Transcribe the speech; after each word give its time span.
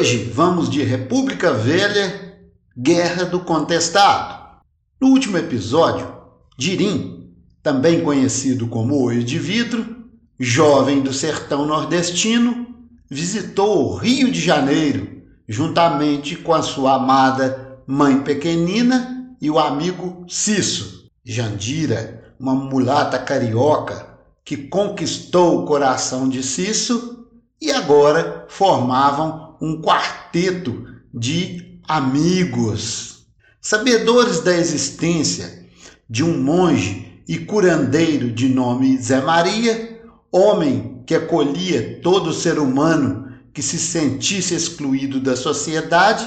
Hoje 0.00 0.30
vamos 0.32 0.70
de 0.70 0.82
República 0.82 1.52
Velha, 1.52 2.38
Guerra 2.74 3.24
do 3.24 3.40
Contestado. 3.40 4.62
No 4.98 5.08
último 5.08 5.36
episódio, 5.36 6.10
Dirim, 6.56 7.34
também 7.62 8.00
conhecido 8.00 8.66
como 8.66 8.98
Olho 8.98 9.22
de 9.22 9.38
Vidro, 9.38 10.06
jovem 10.38 11.02
do 11.02 11.12
sertão 11.12 11.66
nordestino, 11.66 12.66
visitou 13.10 13.90
o 13.90 13.94
Rio 13.94 14.32
de 14.32 14.40
Janeiro 14.40 15.20
juntamente 15.46 16.34
com 16.34 16.54
a 16.54 16.62
sua 16.62 16.94
amada 16.94 17.82
mãe 17.86 18.22
pequenina 18.22 19.36
e 19.38 19.50
o 19.50 19.58
amigo 19.58 20.24
Cisso. 20.30 21.10
Jandira, 21.22 22.32
uma 22.40 22.54
mulata 22.54 23.18
carioca 23.18 24.16
que 24.46 24.56
conquistou 24.56 25.58
o 25.60 25.66
coração 25.66 26.26
de 26.26 26.42
Cisso 26.42 27.26
e 27.60 27.70
agora 27.70 28.46
formavam 28.48 29.49
um 29.60 29.80
quarteto 29.80 30.86
de 31.12 31.80
amigos. 31.86 33.26
Sabedores 33.60 34.40
da 34.40 34.56
existência 34.56 35.66
de 36.08 36.24
um 36.24 36.42
monge 36.42 37.22
e 37.28 37.38
curandeiro 37.38 38.32
de 38.32 38.48
nome 38.48 38.96
Zé 38.98 39.20
Maria, 39.20 40.00
homem 40.32 41.02
que 41.06 41.14
acolhia 41.14 42.00
todo 42.02 42.32
ser 42.32 42.58
humano 42.58 43.32
que 43.52 43.62
se 43.62 43.78
sentisse 43.78 44.54
excluído 44.54 45.20
da 45.20 45.36
sociedade, 45.36 46.26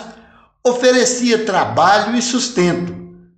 oferecia 0.63 1.45
trabalho 1.45 2.15
e 2.15 2.21
sustento, 2.21 2.93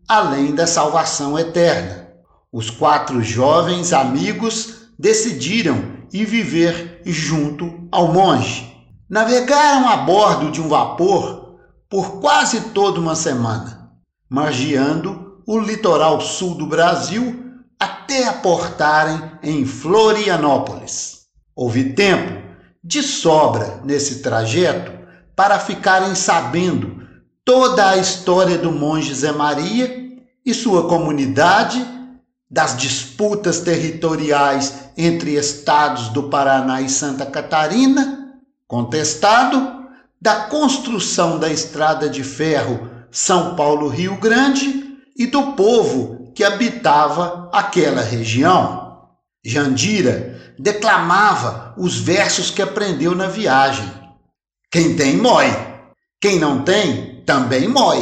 além 0.07 0.54
da 0.54 0.68
salvação 0.68 1.40
eterna. 1.40 2.09
Os 2.52 2.70
quatro 2.70 3.21
jovens 3.21 3.93
amigos 3.93 4.90
decidiram 4.98 5.96
ir 6.12 6.26
viver 6.26 7.02
junto 7.05 7.87
ao 7.91 8.12
monge. 8.12 8.74
Navegaram 9.16 9.88
a 9.88 9.96
bordo 9.96 10.52
de 10.52 10.60
um 10.60 10.68
vapor 10.68 11.55
por 11.90 12.20
quase 12.20 12.60
toda 12.71 12.99
uma 12.99 13.16
semana, 13.16 13.91
margeando 14.30 15.41
o 15.48 15.58
litoral 15.58 16.20
sul 16.20 16.54
do 16.55 16.68
Brasil 16.68 17.41
até 17.80 18.27
aportarem 18.27 19.18
em 19.41 19.66
Florianópolis. 19.66 21.27
Houve 21.55 21.93
tempo 21.93 22.46
de 22.84 23.02
sobra 23.02 23.80
nesse 23.86 24.21
trajeto 24.21 24.91
para 25.34 25.60
ficarem 25.60 26.13
sabendo 26.13 27.02
toda 27.46 27.91
a 27.91 27.98
história 27.98 28.58
do 28.58 28.70
monge 28.70 29.16
Zé 29.16 29.32
Maria 29.32 30.10
e 30.46 30.54
sua 30.54 30.90
comunidade, 30.90 31.82
das 32.52 32.76
disputas 32.76 33.62
territoriais 33.62 34.90
entre 34.98 35.36
estados 35.36 36.10
do 36.10 36.24
Paraná 36.24 36.82
e 36.82 36.90
Santa 36.90 37.26
Catarina, 37.26 38.24
contestado, 38.68 39.85
da 40.21 40.46
construção 40.46 41.38
da 41.38 41.52
estrada 41.52 42.10
de 42.10 42.24
ferro 42.24 42.90
São 43.12 43.55
Paulo-Rio 43.55 44.18
Grande 44.18 44.98
e 45.16 45.27
do 45.27 45.54
povo 45.54 46.32
que 46.34 46.44
habitava 46.44 47.49
aquela 47.54 48.02
região. 48.02 49.10
Jandira 49.46 50.55
declamava 50.58 51.76
os 51.77 51.99
versos 51.99 52.49
que 52.49 52.62
aprendeu 52.62 53.13
na 53.13 53.27
viagem. 53.27 53.90
Quem 54.71 54.96
tem, 54.96 55.16
mói. 55.16 55.46
Quem 56.20 56.40
não 56.40 56.63
tem, 56.63 57.24
também 57.24 57.68
mói. 57.68 57.99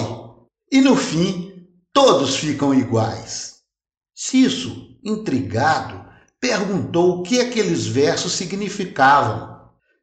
E 0.71 0.81
no 0.81 0.95
fim, 0.95 1.67
todos 1.91 2.37
ficam 2.37 2.73
iguais. 2.73 3.55
Cisso, 4.15 4.97
intrigado, 5.03 6.03
perguntou 6.39 7.19
o 7.19 7.23
que 7.23 7.41
aqueles 7.41 7.85
versos 7.85 8.31
significavam. 8.33 9.52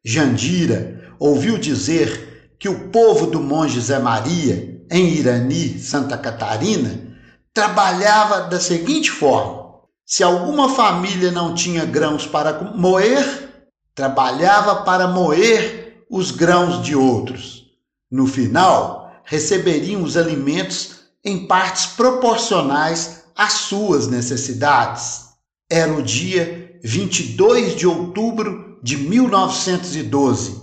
Jandira 0.03 1.13
ouviu 1.19 1.57
dizer 1.57 2.53
que 2.57 2.67
o 2.67 2.89
povo 2.89 3.27
do 3.27 3.39
monge 3.39 3.79
Zé 3.79 3.99
Maria, 3.99 4.81
em 4.89 5.09
Irani, 5.09 5.79
Santa 5.79 6.17
Catarina, 6.17 7.17
trabalhava 7.53 8.41
da 8.41 8.59
seguinte 8.59 9.11
forma: 9.11 9.75
se 10.05 10.23
alguma 10.23 10.69
família 10.69 11.31
não 11.31 11.53
tinha 11.53 11.85
grãos 11.85 12.25
para 12.25 12.73
moer, 12.75 13.49
trabalhava 13.93 14.83
para 14.83 15.07
moer 15.07 16.05
os 16.09 16.31
grãos 16.31 16.83
de 16.83 16.95
outros. 16.95 17.67
No 18.09 18.25
final, 18.27 19.21
receberiam 19.23 20.03
os 20.03 20.17
alimentos 20.17 21.01
em 21.23 21.45
partes 21.45 21.85
proporcionais 21.85 23.23
às 23.35 23.53
suas 23.53 24.07
necessidades. 24.07 25.29
Era 25.69 25.93
o 25.93 26.01
dia 26.01 26.79
22 26.83 27.75
de 27.75 27.87
outubro 27.87 28.70
de 28.81 28.97
1912, 28.97 30.61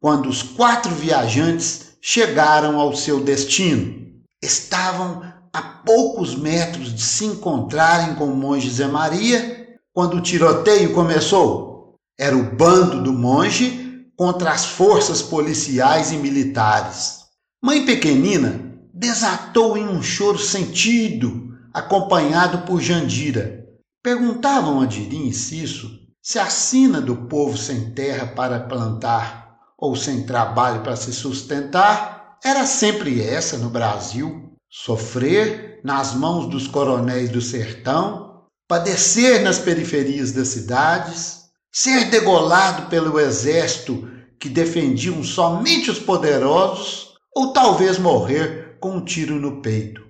quando 0.00 0.28
os 0.28 0.42
quatro 0.42 0.94
viajantes 0.94 1.96
chegaram 2.00 2.80
ao 2.80 2.96
seu 2.96 3.20
destino. 3.20 4.02
Estavam 4.42 5.22
a 5.52 5.62
poucos 5.62 6.34
metros 6.34 6.92
de 6.92 7.02
se 7.02 7.24
encontrarem 7.24 8.16
com 8.16 8.24
o 8.24 8.36
monge 8.36 8.68
Zé 8.68 8.88
Maria 8.88 9.78
quando 9.94 10.16
o 10.16 10.20
tiroteio 10.20 10.92
começou. 10.92 11.94
Era 12.18 12.36
o 12.36 12.56
bando 12.56 13.02
do 13.02 13.12
monge 13.12 14.06
contra 14.16 14.50
as 14.50 14.64
forças 14.64 15.22
policiais 15.22 16.10
e 16.10 16.16
militares. 16.16 17.20
Mãe 17.62 17.86
pequenina 17.86 18.72
desatou 18.92 19.76
em 19.76 19.86
um 19.86 20.02
choro 20.02 20.38
sentido, 20.38 21.56
acompanhado 21.72 22.66
por 22.66 22.80
Jandira. 22.80 23.64
Perguntavam 24.02 24.80
a 24.80 24.86
Dirim 24.86 25.28
e 25.28 25.32
Cisso 25.32 26.01
se 26.22 26.38
a 26.38 26.48
sina 26.48 27.00
do 27.00 27.16
povo 27.16 27.58
sem 27.58 27.90
terra 27.90 28.28
para 28.28 28.60
plantar 28.60 29.58
ou 29.76 29.96
sem 29.96 30.22
trabalho 30.22 30.80
para 30.82 30.94
se 30.94 31.12
sustentar 31.12 32.38
era 32.44 32.64
sempre 32.64 33.20
essa 33.20 33.58
no 33.58 33.68
Brasil: 33.68 34.52
sofrer 34.70 35.80
nas 35.82 36.14
mãos 36.14 36.46
dos 36.46 36.68
coronéis 36.68 37.28
do 37.28 37.40
sertão, 37.40 38.44
padecer 38.68 39.42
nas 39.42 39.58
periferias 39.58 40.30
das 40.30 40.48
cidades, 40.48 41.40
ser 41.72 42.08
degolado 42.08 42.88
pelo 42.88 43.18
exército 43.18 44.08
que 44.38 44.48
defendiam 44.48 45.24
somente 45.24 45.90
os 45.90 45.98
poderosos, 45.98 47.14
ou 47.34 47.52
talvez 47.52 47.98
morrer 47.98 48.76
com 48.80 48.96
um 48.96 49.04
tiro 49.04 49.40
no 49.40 49.60
peito. 49.60 50.02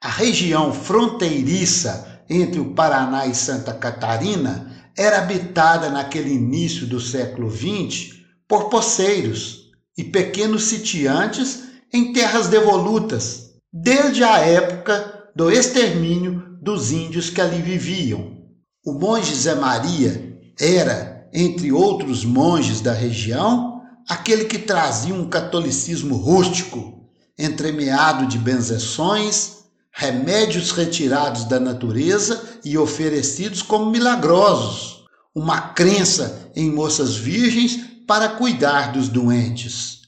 A 0.00 0.08
região 0.08 0.72
fronteiriça 0.72 2.11
entre 2.32 2.60
o 2.60 2.72
Paraná 2.72 3.26
e 3.26 3.34
Santa 3.34 3.74
Catarina 3.74 4.70
era 4.96 5.18
habitada 5.18 5.90
naquele 5.90 6.32
início 6.32 6.86
do 6.86 7.00
século 7.00 7.50
XX 7.50 8.20
por 8.48 8.68
poceiros 8.68 9.70
e 9.96 10.04
pequenos 10.04 10.64
sitiantes 10.64 11.64
em 11.92 12.12
terras 12.12 12.48
devolutas, 12.48 13.50
desde 13.72 14.24
a 14.24 14.38
época 14.38 15.30
do 15.36 15.50
extermínio 15.50 16.56
dos 16.60 16.90
índios 16.90 17.28
que 17.28 17.40
ali 17.40 17.60
viviam. 17.60 18.38
O 18.84 18.92
monge 18.92 19.34
Zé 19.34 19.54
Maria 19.54 20.38
era, 20.58 21.28
entre 21.32 21.70
outros 21.72 22.24
monges 22.24 22.80
da 22.80 22.92
região, 22.92 23.82
aquele 24.08 24.44
que 24.44 24.58
trazia 24.58 25.14
um 25.14 25.28
catolicismo 25.28 26.16
rústico 26.16 27.08
entremeado 27.38 28.26
de 28.26 28.38
benzeções, 28.38 29.61
remédios 29.92 30.72
retirados 30.72 31.44
da 31.44 31.60
natureza 31.60 32.42
e 32.64 32.78
oferecidos 32.78 33.60
como 33.62 33.90
milagrosos, 33.90 35.04
uma 35.34 35.60
crença 35.60 36.50
em 36.56 36.70
moças 36.70 37.14
virgens 37.14 37.78
para 38.06 38.30
cuidar 38.30 38.92
dos 38.92 39.08
doentes. 39.08 40.00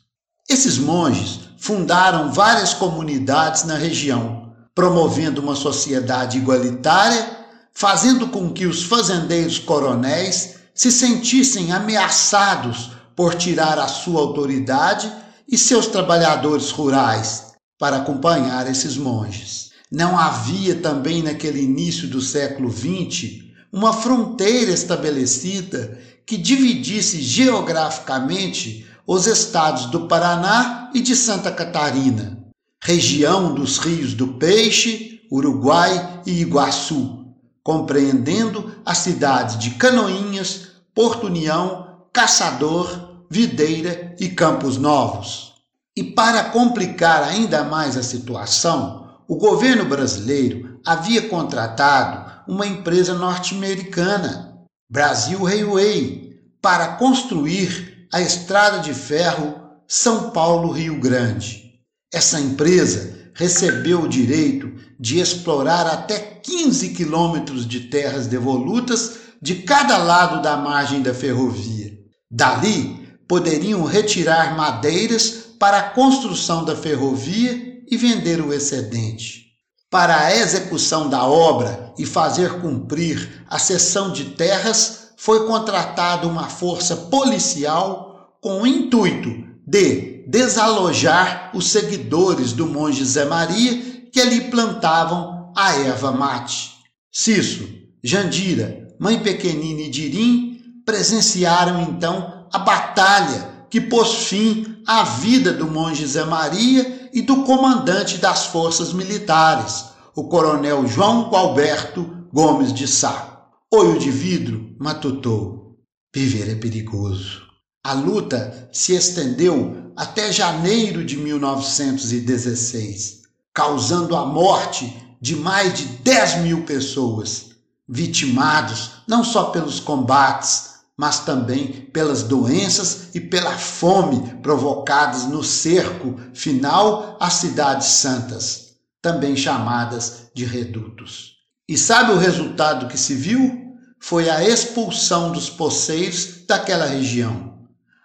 Esses 0.48 0.78
monges 0.78 1.40
fundaram 1.58 2.32
várias 2.32 2.74
comunidades 2.74 3.64
na 3.64 3.76
região, 3.76 4.52
promovendo 4.74 5.40
uma 5.40 5.54
sociedade 5.54 6.38
igualitária, 6.38 7.38
fazendo 7.72 8.28
com 8.28 8.52
que 8.52 8.66
os 8.66 8.82
fazendeiros 8.84 9.58
coronéis 9.58 10.56
se 10.74 10.90
sentissem 10.90 11.72
ameaçados 11.72 12.90
por 13.14 13.34
tirar 13.34 13.78
a 13.78 13.86
sua 13.86 14.20
autoridade 14.20 15.10
e 15.48 15.56
seus 15.56 15.86
trabalhadores 15.86 16.70
rurais 16.70 17.52
para 17.78 17.96
acompanhar 17.98 18.68
esses 18.68 18.96
monges. 18.96 19.63
Não 19.94 20.18
havia 20.18 20.74
também 20.74 21.22
naquele 21.22 21.62
início 21.62 22.08
do 22.08 22.20
século 22.20 22.68
XX 22.68 23.44
uma 23.72 23.92
fronteira 23.92 24.72
estabelecida 24.72 25.96
que 26.26 26.36
dividisse 26.36 27.22
geograficamente 27.22 28.84
os 29.06 29.28
estados 29.28 29.86
do 29.86 30.08
Paraná 30.08 30.90
e 30.92 31.00
de 31.00 31.14
Santa 31.14 31.52
Catarina, 31.52 32.44
região 32.82 33.54
dos 33.54 33.78
rios 33.78 34.14
do 34.14 34.26
Peixe, 34.34 35.20
Uruguai 35.30 36.22
e 36.26 36.40
Iguaçu, 36.40 37.26
compreendendo 37.62 38.74
as 38.84 38.98
cidades 38.98 39.56
de 39.60 39.70
Canoinhas, 39.76 40.70
Porto 40.92 41.28
União, 41.28 42.00
Caçador, 42.12 43.26
Videira 43.30 44.16
e 44.18 44.28
Campos 44.28 44.76
Novos. 44.76 45.52
E 45.96 46.02
para 46.02 46.42
complicar 46.46 47.22
ainda 47.22 47.62
mais 47.62 47.96
a 47.96 48.02
situação, 48.02 49.03
o 49.26 49.36
governo 49.36 49.84
brasileiro 49.84 50.80
havia 50.84 51.28
contratado 51.28 52.32
uma 52.46 52.66
empresa 52.66 53.14
norte-americana, 53.14 54.54
Brasil 54.90 55.42
Railway, 55.42 56.40
para 56.60 56.88
construir 56.96 58.06
a 58.12 58.20
estrada 58.20 58.80
de 58.80 58.92
ferro 58.92 59.54
São 59.88 60.30
Paulo 60.30 60.70
Rio 60.70 61.00
Grande. 61.00 61.72
Essa 62.12 62.38
empresa 62.38 63.30
recebeu 63.34 64.02
o 64.02 64.08
direito 64.08 64.72
de 65.00 65.18
explorar 65.18 65.86
até 65.86 66.18
15 66.18 66.90
quilômetros 66.90 67.66
de 67.66 67.80
terras 67.80 68.26
devolutas 68.26 69.18
de 69.42 69.56
cada 69.56 69.98
lado 69.98 70.42
da 70.42 70.56
margem 70.56 71.02
da 71.02 71.12
ferrovia. 71.12 71.92
Dali, 72.30 73.04
poderiam 73.26 73.84
retirar 73.84 74.56
madeiras 74.56 75.43
para 75.58 75.78
a 75.78 75.90
construção 75.90 76.64
da 76.64 76.76
ferrovia 76.76 77.82
e 77.90 77.96
vender 77.96 78.40
o 78.40 78.52
excedente. 78.52 79.44
Para 79.90 80.22
a 80.22 80.36
execução 80.36 81.08
da 81.08 81.24
obra 81.24 81.92
e 81.98 82.04
fazer 82.04 82.60
cumprir 82.60 83.44
a 83.48 83.58
cessão 83.58 84.12
de 84.12 84.24
terras, 84.30 85.12
foi 85.16 85.46
contratada 85.46 86.26
uma 86.26 86.48
força 86.48 86.96
policial 86.96 88.36
com 88.40 88.62
o 88.62 88.66
intuito 88.66 89.30
de 89.66 90.24
desalojar 90.26 91.50
os 91.54 91.68
seguidores 91.68 92.52
do 92.52 92.66
monge 92.66 93.04
Zé 93.04 93.24
Maria 93.24 94.02
que 94.12 94.20
ali 94.20 94.50
plantavam 94.50 95.52
a 95.56 95.74
erva 95.76 96.12
mate. 96.12 96.72
Cisso, 97.12 97.68
Jandira, 98.02 98.88
Mãe 98.98 99.18
Pequenina 99.20 99.82
e 99.82 99.90
Dirim 99.90 100.60
presenciaram 100.84 101.80
então 101.82 102.48
a 102.52 102.58
batalha 102.58 103.53
que 103.74 103.80
pôs 103.80 104.28
fim 104.28 104.76
à 104.86 105.02
vida 105.02 105.52
do 105.52 105.66
monge 105.66 106.06
Zé 106.06 106.24
Maria 106.24 107.10
e 107.12 107.20
do 107.20 107.42
comandante 107.42 108.18
das 108.18 108.46
forças 108.46 108.92
militares, 108.92 109.86
o 110.14 110.28
coronel 110.28 110.86
João 110.86 111.28
Gualberto 111.28 112.28
Gomes 112.32 112.72
de 112.72 112.86
Sá. 112.86 113.48
Olho 113.68 113.98
de 113.98 114.12
vidro 114.12 114.76
matutou. 114.78 115.76
Viver 116.14 116.52
é 116.52 116.54
perigoso. 116.54 117.42
A 117.84 117.94
luta 117.94 118.68
se 118.72 118.94
estendeu 118.94 119.92
até 119.96 120.30
janeiro 120.30 121.04
de 121.04 121.16
1916 121.16 123.22
causando 123.52 124.14
a 124.14 124.24
morte 124.24 125.16
de 125.20 125.34
mais 125.34 125.74
de 125.74 125.84
10 125.84 126.42
mil 126.42 126.62
pessoas, 126.62 127.46
vitimados 127.88 128.92
não 129.08 129.24
só 129.24 129.46
pelos 129.46 129.80
combates, 129.80 130.73
mas 130.96 131.20
também 131.20 131.88
pelas 131.92 132.22
doenças 132.22 133.08
e 133.14 133.20
pela 133.20 133.52
fome 133.52 134.34
provocadas 134.42 135.24
no 135.24 135.42
cerco 135.42 136.16
final 136.32 137.16
às 137.20 137.34
cidades 137.34 137.88
santas, 137.88 138.74
também 139.02 139.36
chamadas 139.36 140.28
de 140.34 140.44
redutos. 140.44 141.34
E 141.68 141.76
sabe 141.76 142.12
o 142.12 142.18
resultado 142.18 142.86
que 142.88 142.98
se 142.98 143.14
viu? 143.14 143.62
Foi 143.98 144.28
a 144.28 144.46
expulsão 144.46 145.32
dos 145.32 145.48
poceiros 145.48 146.44
daquela 146.46 146.84
região, 146.86 147.54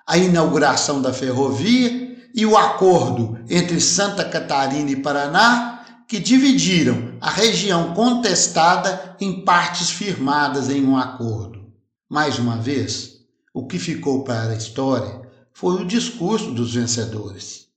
a 0.07 0.17
inauguração 0.17 1.01
da 1.01 1.11
ferrovia 1.13 2.17
e 2.33 2.45
o 2.45 2.57
acordo 2.57 3.37
entre 3.49 3.81
Santa 3.81 4.23
Catarina 4.23 4.89
e 4.89 4.95
Paraná, 4.95 5.83
que 6.07 6.19
dividiram 6.19 7.13
a 7.21 7.29
região 7.29 7.93
contestada 7.93 9.15
em 9.19 9.43
partes 9.43 9.91
firmadas 9.91 10.69
em 10.69 10.83
um 10.83 10.97
acordo. 10.97 11.58
Mais 12.11 12.39
uma 12.39 12.57
vez, 12.57 13.19
o 13.53 13.67
que 13.67 13.77
ficou 13.77 14.23
para 14.23 14.53
a 14.53 14.55
história 14.55 15.21
foi 15.53 15.75
o 15.75 15.85
discurso 15.85 16.49
dos 16.49 16.73
vencedores. 16.73 17.67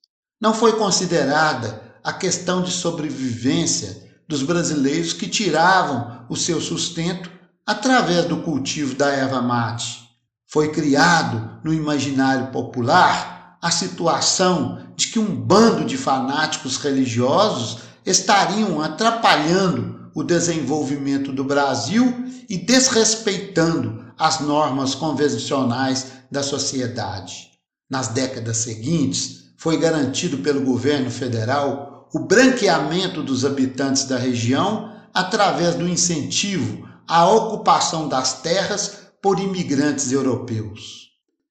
Não 0.40 0.54
foi 0.54 0.72
considerada 0.72 1.82
a 2.02 2.14
questão 2.14 2.62
de 2.62 2.70
sobrevivência 2.70 4.10
dos 4.26 4.42
brasileiros 4.42 5.12
que 5.12 5.28
tiravam 5.28 6.24
o 6.30 6.36
seu 6.36 6.62
sustento 6.62 7.30
através 7.66 8.24
do 8.24 8.38
cultivo 8.38 8.94
da 8.94 9.10
erva 9.10 9.42
mate. 9.42 10.08
Foi 10.46 10.70
criado 10.70 11.60
no 11.62 11.74
imaginário 11.74 12.46
popular 12.52 13.58
a 13.60 13.70
situação 13.70 14.86
de 14.96 15.08
que 15.08 15.18
um 15.18 15.26
bando 15.26 15.84
de 15.84 15.98
fanáticos 15.98 16.78
religiosos 16.78 17.82
estariam 18.06 18.80
atrapalhando 18.80 20.10
o 20.14 20.22
desenvolvimento 20.22 21.32
do 21.32 21.44
Brasil 21.44 22.24
e 22.48 22.56
desrespeitando 22.56 24.01
as 24.22 24.38
normas 24.38 24.94
convencionais 24.94 26.12
da 26.30 26.44
sociedade. 26.44 27.50
Nas 27.90 28.06
décadas 28.06 28.58
seguintes, 28.58 29.46
foi 29.56 29.76
garantido 29.76 30.38
pelo 30.38 30.60
governo 30.60 31.10
federal 31.10 32.08
o 32.14 32.20
branqueamento 32.20 33.20
dos 33.20 33.44
habitantes 33.44 34.04
da 34.04 34.16
região 34.16 34.92
através 35.12 35.74
do 35.74 35.88
incentivo 35.88 36.88
à 37.08 37.28
ocupação 37.28 38.06
das 38.06 38.40
terras 38.42 38.98
por 39.20 39.40
imigrantes 39.40 40.12
europeus. 40.12 41.08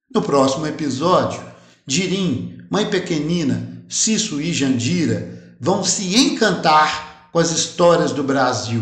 No 0.09 0.21
próximo 0.21 0.65
episódio, 0.65 1.44
Dirim, 1.85 2.57
Mãe 2.69 2.89
Pequenina, 2.89 3.83
Cisso 3.89 4.39
e 4.39 4.53
Jandira 4.53 5.57
vão 5.59 5.83
se 5.83 6.15
encantar 6.15 7.27
com 7.33 7.39
as 7.39 7.51
histórias 7.51 8.13
do 8.13 8.24
Brasil, 8.24 8.81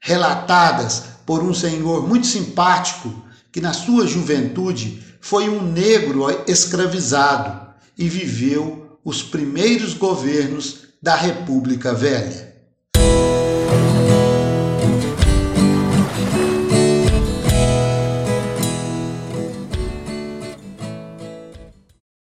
relatadas 0.00 1.17
por 1.28 1.44
um 1.44 1.52
senhor 1.52 2.08
muito 2.08 2.26
simpático 2.26 3.12
que, 3.52 3.60
na 3.60 3.74
sua 3.74 4.06
juventude, 4.06 5.04
foi 5.20 5.46
um 5.50 5.60
negro 5.60 6.24
escravizado 6.46 7.68
e 7.98 8.08
viveu 8.08 8.98
os 9.04 9.22
primeiros 9.22 9.92
governos 9.92 10.84
da 11.02 11.14
República 11.14 11.92
Velha. 11.92 12.47